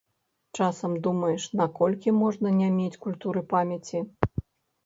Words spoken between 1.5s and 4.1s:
наколькі можна не мець культуры памяці?